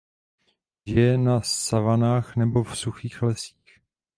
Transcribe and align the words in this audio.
Žije 0.85 1.17
na 1.17 1.41
savanách 1.41 2.35
nebo 2.35 2.63
v 2.63 2.77
suchých 2.77 3.21
lesích. 3.21 3.79